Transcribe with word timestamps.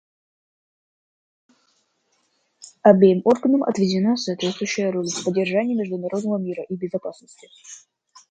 Обеим 2.81 3.21
органам 3.23 3.61
отведена 3.63 4.17
соответствующая 4.17 4.89
роль 4.89 5.05
в 5.07 5.23
поддержании 5.23 5.75
международного 5.75 6.39
мира 6.39 6.63
и 6.67 6.75
безопасности. 6.75 7.47